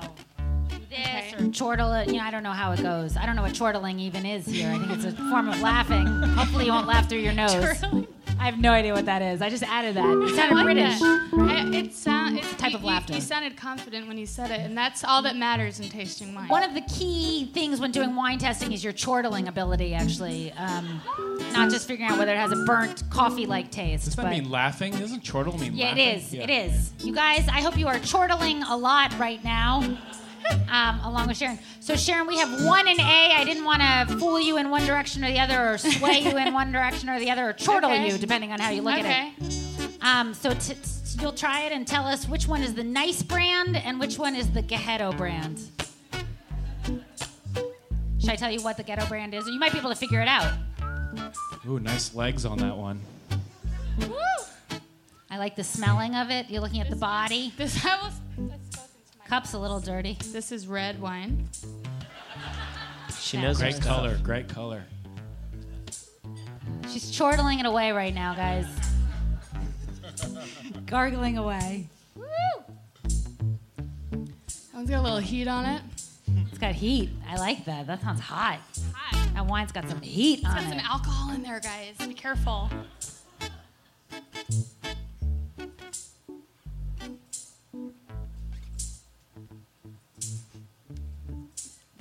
do 0.68 0.76
this 0.90 0.98
Okay. 1.34 1.34
or 1.38 1.50
chortle 1.50 1.92
it. 1.94 2.08
You 2.08 2.14
know, 2.14 2.24
I 2.24 2.30
don't 2.30 2.42
know 2.42 2.52
how 2.52 2.72
it 2.72 2.82
goes. 2.82 3.16
I 3.16 3.26
don't 3.26 3.36
know 3.36 3.42
what 3.42 3.54
chortling 3.54 3.98
even 4.00 4.26
is 4.26 4.46
here. 4.46 4.68
I 4.70 4.78
think 4.78 4.90
it's 4.92 5.04
a 5.04 5.12
form 5.12 5.48
of 5.48 5.60
laughing. 5.60 6.06
Hopefully, 6.06 6.66
you 6.66 6.72
won't 6.72 6.86
laugh 6.88 7.08
through 7.08 7.18
your 7.20 7.32
nose. 7.32 7.52
Chortling? 7.80 8.06
I 8.42 8.46
have 8.46 8.58
no 8.58 8.72
idea 8.72 8.92
what 8.92 9.04
that 9.04 9.22
is. 9.22 9.40
I 9.40 9.48
just 9.48 9.62
added 9.62 9.94
that. 9.94 10.04
It 10.04 10.32
I 10.32 10.34
sounded 10.34 10.54
like 10.56 10.64
British. 10.64 10.98
that. 10.98 11.30
I, 11.38 11.76
it 11.76 11.94
sound, 11.94 12.38
it's 12.38 12.52
type 12.54 12.72
you, 12.72 12.78
of 12.78 12.82
laughter. 12.82 13.14
You, 13.14 13.20
sounded 13.20 13.56
confident 13.56 14.08
when 14.08 14.18
you 14.18 14.26
said 14.26 14.50
it, 14.50 14.58
and 14.58 14.76
that's 14.76 15.04
all 15.04 15.22
that 15.22 15.36
matters 15.36 15.78
in 15.78 15.88
tasting 15.88 16.34
wine. 16.34 16.48
One 16.48 16.64
of 16.64 16.74
the 16.74 16.80
key 16.80 17.52
things 17.54 17.78
when 17.78 17.92
doing 17.92 18.16
wine 18.16 18.38
testing 18.38 18.72
is 18.72 18.82
your 18.82 18.94
chortling 18.94 19.46
ability, 19.46 19.94
actually. 19.94 20.50
Um, 20.54 21.00
not 21.52 21.70
just 21.70 21.86
figuring 21.86 22.10
out 22.10 22.18
whether 22.18 22.32
it 22.32 22.36
has 22.38 22.50
a 22.50 22.64
burnt 22.64 23.08
coffee-like 23.10 23.70
taste. 23.70 24.06
Does 24.06 24.16
that 24.16 24.22
but- 24.22 24.30
mean 24.32 24.50
laughing? 24.50 24.92
Doesn't 24.98 25.22
chortle 25.22 25.56
mean 25.56 25.74
Yeah, 25.76 25.90
laughing? 25.90 26.08
it 26.08 26.16
is. 26.16 26.34
It 26.34 26.50
is. 26.50 26.92
You 26.98 27.14
guys, 27.14 27.46
I 27.46 27.60
hope 27.60 27.78
you 27.78 27.86
are 27.86 28.00
chortling 28.00 28.64
a 28.64 28.76
lot 28.76 29.16
right 29.20 29.42
now, 29.44 29.82
um, 30.70 31.00
along 31.04 31.28
with 31.28 31.36
Sharon. 31.36 31.58
So, 31.80 31.96
Sharon, 31.96 32.26
we 32.26 32.38
have 32.38 32.64
one 32.64 32.88
in 32.88 32.98
A. 33.00 33.34
I 33.36 33.44
didn't 33.44 33.64
want 33.64 33.82
to 33.82 34.16
fool 34.18 34.40
you 34.40 34.56
in 34.58 34.70
one 34.70 34.84
direction 34.86 35.24
or 35.24 35.28
the 35.30 35.40
other, 35.40 35.74
or 35.74 35.78
sway 35.78 36.20
you 36.20 36.36
in 36.36 36.52
one 36.52 36.72
direction 36.72 37.08
or 37.08 37.18
the 37.18 37.30
other, 37.30 37.48
or 37.48 37.52
chortle 37.52 37.90
Okay. 37.90 38.10
you, 38.10 38.18
depending 38.18 38.52
on 38.52 38.60
how 38.60 38.70
you 38.70 38.82
look 38.82 38.98
okay. 38.98 39.32
at 39.38 39.42
it. 39.42 39.98
Um, 40.02 40.34
so, 40.34 40.54
t- 40.54 40.74
t- 40.74 41.20
you'll 41.20 41.32
try 41.32 41.62
it 41.62 41.72
and 41.72 41.86
tell 41.86 42.06
us 42.06 42.28
which 42.28 42.48
one 42.48 42.62
is 42.62 42.74
the 42.74 42.84
nice 42.84 43.22
brand 43.22 43.76
and 43.76 44.00
which 44.00 44.18
one 44.18 44.34
is 44.34 44.50
the 44.50 44.62
Ghetto 44.62 45.12
brand. 45.12 45.60
Should 48.18 48.30
I 48.30 48.36
tell 48.36 48.50
you 48.50 48.62
what 48.62 48.76
the 48.76 48.82
Ghetto 48.84 49.06
brand 49.06 49.34
is? 49.34 49.48
Or 49.48 49.50
you 49.50 49.58
might 49.58 49.72
be 49.72 49.78
able 49.78 49.90
to 49.90 49.96
figure 49.96 50.20
it 50.20 50.28
out. 50.28 50.52
Ooh, 51.68 51.80
nice 51.80 52.14
legs 52.14 52.44
on 52.44 52.58
that 52.58 52.76
one. 52.76 53.00
Woo! 54.08 54.16
I 55.30 55.38
like 55.38 55.56
the 55.56 55.64
smelling 55.64 56.14
of 56.14 56.30
it. 56.30 56.50
You're 56.50 56.60
looking 56.60 56.80
at 56.80 56.90
the 56.90 56.96
body. 56.96 57.52
This 57.56 57.84
I 57.84 57.96
was. 58.02 58.12
Cup's 59.32 59.54
a 59.54 59.58
little 59.58 59.80
dirty. 59.80 60.18
This 60.26 60.52
is 60.52 60.66
red 60.66 61.00
wine. 61.00 61.48
She 63.18 63.40
knows 63.40 63.60
her 63.60 63.64
Great 63.64 63.76
stuff. 63.76 63.86
color, 63.86 64.18
great 64.22 64.46
color. 64.46 64.84
She's 66.90 67.10
chortling 67.10 67.58
it 67.58 67.64
away 67.64 67.92
right 67.92 68.14
now, 68.14 68.34
guys. 68.34 68.66
Gargling 70.86 71.38
away. 71.38 71.88
Woo! 72.14 72.26
That 74.12 74.74
one's 74.74 74.90
got 74.90 74.98
a 74.98 75.00
little 75.00 75.16
heat 75.16 75.48
on 75.48 75.64
it. 75.64 75.80
It's 76.50 76.58
got 76.58 76.74
heat. 76.74 77.08
I 77.26 77.36
like 77.36 77.64
that. 77.64 77.86
That 77.86 78.02
sounds 78.02 78.20
hot. 78.20 78.58
Hot. 78.92 79.32
That 79.32 79.46
wine's 79.46 79.72
got 79.72 79.88
some 79.88 80.02
heat 80.02 80.40
It's 80.40 80.48
on 80.48 80.56
got 80.56 80.68
some 80.68 80.78
alcohol 80.80 81.34
in 81.34 81.42
there, 81.42 81.58
guys. 81.58 81.96
Be 82.06 82.12
careful. 82.12 82.68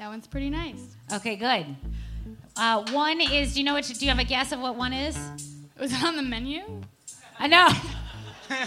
That 0.01 0.09
one's 0.09 0.25
pretty 0.25 0.49
nice. 0.49 0.95
Okay, 1.13 1.35
good. 1.35 1.63
Uh, 2.57 2.83
one 2.91 3.21
is. 3.21 3.53
Do 3.53 3.59
you 3.59 3.63
know 3.63 3.75
what? 3.75 3.83
Do 3.83 3.93
you 4.03 4.09
have 4.09 4.17
a 4.17 4.23
guess 4.23 4.51
of 4.51 4.59
what 4.59 4.75
one 4.75 4.93
is? 4.93 5.15
Was 5.79 5.93
it 5.93 6.03
on 6.03 6.15
the 6.15 6.23
menu? 6.23 6.63
I 7.37 7.45
know. 7.45 7.67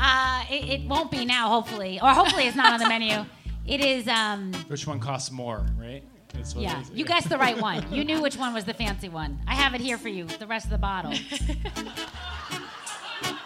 uh, 0.00 0.44
it, 0.50 0.80
it 0.80 0.88
won't 0.88 1.12
be 1.12 1.24
now, 1.24 1.50
hopefully, 1.50 2.00
or 2.02 2.08
hopefully 2.08 2.48
it's 2.48 2.56
not 2.56 2.72
on 2.72 2.80
the 2.80 2.88
menu. 2.88 3.24
It 3.64 3.80
is. 3.80 4.08
Um, 4.08 4.52
Which 4.66 4.88
one 4.88 4.98
costs 4.98 5.30
more, 5.30 5.64
right? 5.78 6.02
That's 6.34 6.56
what 6.56 6.64
yeah, 6.64 6.80
it 6.80 6.90
is. 6.90 6.90
you 6.90 7.04
guessed 7.04 7.28
the 7.28 7.38
right 7.38 7.56
one. 7.56 7.84
You 7.92 8.02
knew 8.02 8.20
which 8.20 8.36
one 8.36 8.52
was 8.52 8.64
the 8.64 8.74
fancy 8.74 9.08
one. 9.08 9.38
I 9.46 9.54
have 9.54 9.72
it 9.72 9.80
here 9.80 9.98
for 9.98 10.08
you. 10.08 10.24
The 10.24 10.48
rest 10.48 10.64
of 10.64 10.72
the 10.72 10.78
bottle. 10.78 11.12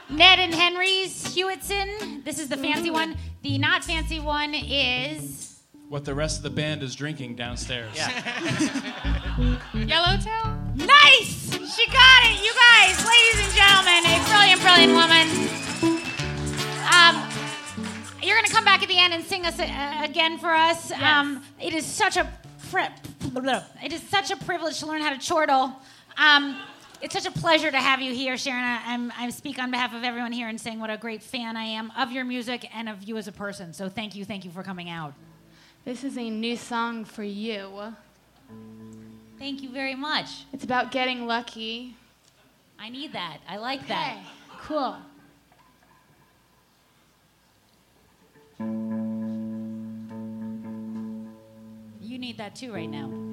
Ned 0.09 0.39
and 0.39 0.55
Henry's 0.55 1.35
Hewitson. 1.35 2.25
This 2.25 2.39
is 2.39 2.49
the 2.49 2.57
fancy 2.57 2.91
one. 2.91 3.19
The 3.43 3.59
not 3.59 3.85
fancy 3.85 4.21
one 4.21 4.55
is. 4.55 5.56
What 5.89 6.05
the 6.05 6.15
rest 6.15 6.39
of 6.39 6.43
the 6.43 6.51
band 6.51 6.83
is 6.83 6.97
drinking 6.97 7.37
downstairs. 7.37 7.97
Yellowtail? 9.73 10.57
Nice! 10.75 11.53
She 11.53 11.87
got 11.87 12.25
it, 12.25 12.43
you 12.43 12.53
guys, 12.55 13.07
ladies 13.07 13.39
and 13.45 13.53
gentlemen, 13.55 14.05
a 14.05 14.19
brilliant, 14.27 14.61
brilliant 14.63 14.93
woman. 14.95 15.29
Um, 16.93 17.23
you're 18.21 18.35
gonna 18.37 18.49
come 18.49 18.65
back 18.65 18.83
at 18.83 18.89
the 18.89 18.99
end 18.99 19.15
and 19.15 19.23
sing 19.25 19.47
us 19.47 19.61
uh, 19.61 20.01
again 20.03 20.39
for 20.39 20.53
us. 20.53 20.91
Um, 20.91 21.45
it 21.61 21.73
is 21.73 21.87
such 21.87 22.17
a 22.17 22.29
pri- 22.71 22.93
it 23.85 23.93
is 23.93 24.03
such 24.03 24.33
a 24.33 24.37
privilege 24.37 24.81
to 24.81 24.87
learn 24.87 25.03
how 25.03 25.11
to 25.15 25.19
chortle. 25.25 25.73
Um, 26.17 26.61
it's 27.01 27.13
such 27.13 27.27
a 27.27 27.31
pleasure 27.31 27.71
to 27.71 27.79
have 27.79 28.01
you 28.01 28.13
here, 28.13 28.37
Sharon. 28.37 28.65
I, 28.65 28.81
I'm, 28.87 29.13
I 29.17 29.31
speak 29.31 29.61
on 29.61 29.71
behalf 29.71 29.95
of 29.95 30.03
everyone 30.03 30.33
here 30.33 30.49
and 30.49 30.61
saying 30.61 30.81
what 30.81 30.91
a 30.91 30.97
great 30.97 31.23
fan 31.23 31.57
I 31.57 31.65
am 31.65 31.93
of 31.97 32.11
your 32.11 32.25
music 32.25 32.69
and 32.75 32.89
of 32.89 33.05
you 33.05 33.17
as 33.19 33.29
a 33.29 33.33
person. 33.33 33.73
So 33.73 33.89
thank 33.89 34.17
you, 34.17 34.25
thank 34.25 34.45
you 34.45 34.51
for 34.51 34.65
coming 34.65 34.91
out. 34.91 35.15
This 35.87 36.03
is 36.03 36.19
a 36.19 36.29
new 36.29 36.57
song 36.57 37.05
for 37.05 37.23
you. 37.23 37.95
Thank 39.39 39.63
you 39.63 39.71
very 39.71 39.95
much. 39.95 40.45
It's 40.53 40.65
about 40.65 40.91
getting 40.91 41.29
lucky. 41.29 41.95
I 42.77 42.89
need 42.89 43.13
that. 43.13 43.39
I 43.49 43.59
like 43.59 43.87
that. 43.87 44.19
Cool. 44.63 44.97
You 52.01 52.19
need 52.19 52.39
that 52.39 52.57
too 52.57 52.73
right 52.73 52.91
now. 52.91 53.26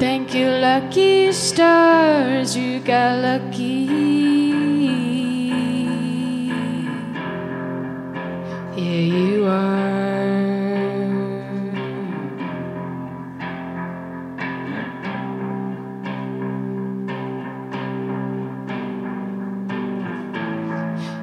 Thank 0.00 0.34
you, 0.34 0.48
lucky 0.48 1.30
stars. 1.30 2.56
You 2.56 2.80
got 2.80 3.18
lucky. 3.20 3.84
Yeah, 8.76 9.04
you 9.14 9.44
are. 9.44 10.40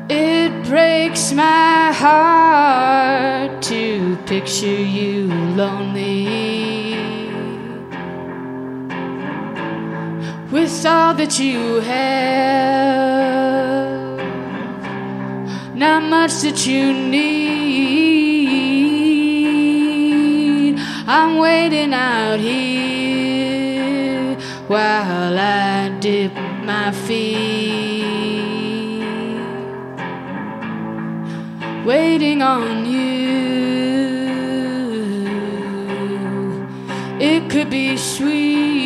It 0.07 0.51
breaks 0.69 1.07
breaks 1.17 1.33
my 1.33 1.91
heart 1.93 3.61
to 3.63 4.17
picture 4.27 4.67
you 4.67 5.27
lonely 5.55 6.46
with 10.77 10.85
all 10.85 11.13
that 11.15 11.39
you 11.39 11.79
have, 11.79 12.67
not 15.75 16.03
much 16.03 16.41
that 16.41 16.67
you 16.67 16.93
need. 16.93 17.57
I'm 21.07 21.37
waiting 21.37 21.93
out 21.93 22.39
here 22.39 24.35
while 24.67 25.39
I 25.39 25.89
dip 25.99 26.33
my 26.63 26.91
feet. 26.91 28.05
waiting 31.85 32.41
on 32.41 32.85
you. 32.85 33.47
It 37.19 37.49
could 37.49 37.69
be 37.69 37.95
sweet. 37.95 38.76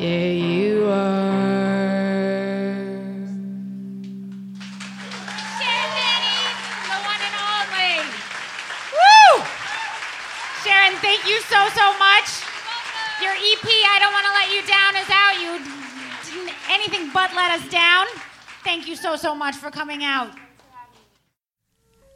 Yeah, 0.00 0.32
you 0.32 0.88
are. 0.88 1.60
Sharon 5.60 5.92
Etten, 5.92 6.56
the 6.88 6.96
one 7.04 7.20
and 7.20 7.36
only. 7.36 8.00
Woo! 8.96 9.44
Sharon, 10.64 10.96
thank 11.04 11.28
you 11.28 11.38
so, 11.52 11.68
so 11.76 11.92
much. 11.98 12.48
Your 13.20 13.32
EP, 13.32 13.60
I 13.60 13.98
Don't 14.00 14.14
Want 14.14 14.24
to 14.24 14.32
Let 14.32 14.48
You 14.48 14.64
Down, 14.64 14.96
is 14.96 15.10
out. 15.10 15.36
You 15.36 15.60
didn't 16.32 16.54
anything 16.70 17.10
but 17.12 17.34
let 17.34 17.50
us 17.60 17.68
down. 17.68 18.06
Thank 18.64 18.88
you 18.88 18.96
so, 18.96 19.16
so 19.16 19.34
much 19.34 19.54
for 19.56 19.70
coming 19.70 20.02
out. 20.02 20.30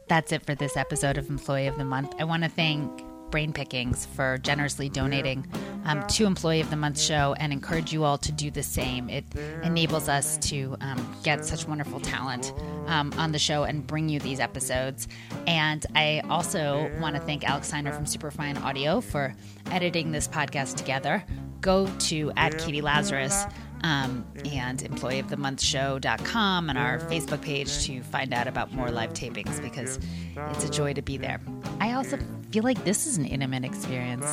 That's 0.07 0.31
it 0.31 0.43
for 0.43 0.55
this 0.55 0.75
episode 0.75 1.19
of 1.19 1.29
Employee 1.29 1.67
of 1.67 1.77
the 1.77 1.85
Month. 1.85 2.15
I 2.17 2.23
want 2.23 2.41
to 2.41 2.49
thank 2.49 3.03
Brain 3.29 3.53
Pickings 3.53 4.07
for 4.07 4.39
generously 4.39 4.89
donating 4.89 5.45
um, 5.85 6.05
to 6.07 6.25
Employee 6.25 6.61
of 6.61 6.69
the 6.69 6.75
Month 6.75 6.99
show 6.99 7.35
and 7.39 7.53
encourage 7.53 7.93
you 7.93 8.03
all 8.03 8.17
to 8.19 8.31
do 8.31 8.51
the 8.51 8.63
same. 8.63 9.09
It 9.09 9.23
enables 9.63 10.09
us 10.09 10.37
to 10.49 10.75
um, 10.81 11.15
get 11.23 11.45
such 11.45 11.67
wonderful 11.67 11.99
talent 11.99 12.53
um, 12.87 13.13
on 13.17 13.31
the 13.31 13.39
show 13.39 13.63
and 13.63 13.85
bring 13.85 14.09
you 14.09 14.19
these 14.19 14.39
episodes. 14.39 15.07
And 15.47 15.85
I 15.95 16.21
also 16.29 16.91
want 16.99 17.15
to 17.15 17.21
thank 17.21 17.47
Alex 17.47 17.67
Steiner 17.67 17.93
from 17.93 18.05
Superfine 18.05 18.57
Audio 18.57 19.01
for 19.01 19.35
editing 19.71 20.11
this 20.11 20.27
podcast 20.27 20.75
together. 20.75 21.23
Go 21.61 21.87
to 21.87 22.31
at 22.35 22.57
Katie 22.57 22.81
Lazarus 22.81 23.45
um, 23.83 24.25
and 24.51 24.81
employee 24.81 25.19
of 25.19 25.29
the 25.29 25.37
month 25.37 25.61
show.com 25.61 26.69
and 26.69 26.77
our 26.77 26.99
Facebook 26.99 27.41
page 27.41 27.85
to 27.85 28.01
find 28.01 28.33
out 28.33 28.47
about 28.47 28.73
more 28.73 28.89
live 28.89 29.13
tapings 29.13 29.61
because 29.61 29.99
it's 30.35 30.63
a 30.63 30.69
joy 30.69 30.93
to 30.93 31.01
be 31.01 31.17
there. 31.17 31.39
I 31.79 31.93
also 31.93 32.17
feel 32.51 32.63
like 32.63 32.83
this 32.83 33.05
is 33.05 33.17
an 33.17 33.25
intimate 33.25 33.63
experience. 33.63 34.25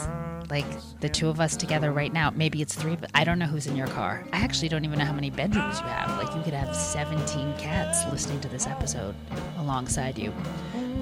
Like 0.51 0.67
the 1.01 1.09
two 1.09 1.29
of 1.29 1.41
us 1.41 1.57
together 1.57 1.93
right 1.93 2.13
now. 2.13 2.31
Maybe 2.31 2.63
it's 2.63 2.75
three, 2.75 2.97
but 2.97 3.11
I 3.15 3.25
don't 3.25 3.39
know 3.39 3.47
who's 3.47 3.67
in 3.67 3.77
your 3.77 3.87
car. 3.89 4.25
I 4.33 4.39
actually 4.39 4.69
don't 4.69 4.85
even 4.85 4.99
know 4.99 5.05
how 5.05 5.13
many 5.13 5.31
bedrooms 5.31 5.81
you 5.81 5.87
have. 5.87 6.23
Like 6.23 6.35
you 6.37 6.43
could 6.43 6.55
have 6.55 6.75
17 6.75 7.57
cats 7.59 8.05
listening 8.11 8.41
to 8.41 8.49
this 8.49 8.67
episode 8.67 9.15
alongside 9.59 10.19
you. 10.19 10.33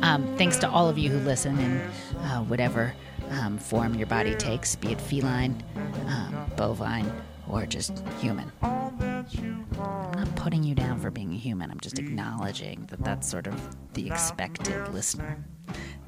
Um, 0.03 0.37
thanks 0.37 0.57
to 0.59 0.71
all 0.71 0.89
of 0.89 0.97
you 0.99 1.11
who 1.11 1.19
listen 1.21 1.59
in 1.59 1.79
uh, 2.21 2.43
whatever 2.45 2.95
um, 3.31 3.59
form 3.59 3.95
your 3.95 4.07
body 4.07 4.35
takes, 4.35 4.77
be 4.77 4.93
it 4.93 5.01
feline, 5.01 5.63
um, 6.07 6.51
bovine, 6.57 7.11
or 7.49 7.67
just 7.67 8.03
human. 8.21 8.51
I'm 8.63 10.13
not 10.13 10.35
putting 10.37 10.63
you 10.63 10.75
down 10.75 11.01
for 11.01 11.11
being 11.11 11.33
a 11.33 11.37
human. 11.37 11.71
I'm 11.71 11.81
just 11.81 11.99
acknowledging 11.99 12.87
that 12.91 13.03
that's 13.05 13.29
sort 13.29 13.47
of 13.47 13.77
the 13.95 14.07
expected 14.07 14.89
listener. 14.89 15.45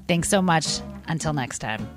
Thanks 0.09 0.29
so 0.29 0.43
much. 0.43 0.81
Until 1.09 1.33
next 1.33 1.59
time. 1.59 1.89